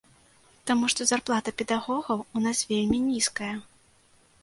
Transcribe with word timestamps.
Таму 0.71 0.89
што 0.93 1.07
зарплата 1.11 1.53
педагогаў 1.61 2.25
у 2.35 2.45
нас 2.49 2.65
вельмі 2.75 2.97
нізкая. 3.11 3.55